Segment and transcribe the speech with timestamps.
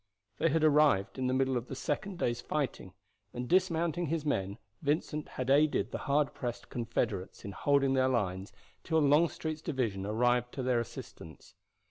[0.39, 2.93] They had arrived in the middle of the second day's fighting,
[3.35, 8.51] and dismounting his men Vincent had aided the hard pressed Confederates in holding their lines
[8.83, 11.53] till Longstreet's division arrived to their assistance.